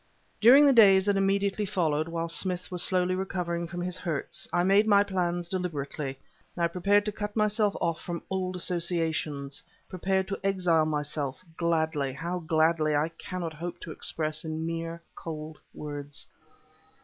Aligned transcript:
During 0.39 0.65
the 0.65 0.73
days 0.73 1.05
that 1.05 1.15
immediately 1.15 1.63
followed, 1.63 2.07
whilst 2.07 2.35
Smith 2.39 2.71
was 2.71 2.81
slowly 2.81 3.13
recovering 3.13 3.67
from 3.67 3.81
his 3.83 3.97
hurts, 3.97 4.49
I 4.51 4.63
made 4.63 4.87
my 4.87 5.03
plans 5.03 5.47
deliberately; 5.47 6.17
I 6.57 6.69
prepared 6.69 7.05
to 7.05 7.11
cut 7.11 7.35
myself 7.35 7.75
off 7.79 8.01
from 8.01 8.23
old 8.27 8.55
associations 8.55 9.61
prepared 9.89 10.27
to 10.29 10.39
exile 10.43 10.85
myself, 10.85 11.45
gladly; 11.55 12.13
how 12.13 12.39
gladly 12.39 12.95
I 12.95 13.09
cannot 13.09 13.53
hope 13.53 13.79
to 13.81 13.91
express 13.91 14.43
in 14.43 14.65
mere 14.65 15.03
cold 15.15 15.59
words. 15.71 16.25